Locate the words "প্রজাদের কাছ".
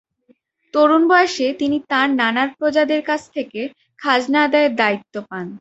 2.57-3.21